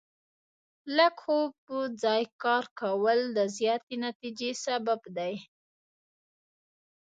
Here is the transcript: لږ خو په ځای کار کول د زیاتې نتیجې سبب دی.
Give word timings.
لږ 0.97 1.15
خو 1.23 1.37
په 1.65 1.75
ځای 2.03 2.23
کار 2.43 2.65
کول 2.79 3.19
د 3.37 3.39
زیاتې 3.57 3.95
نتیجې 4.05 4.51
سبب 4.65 5.01
دی. 5.17 5.35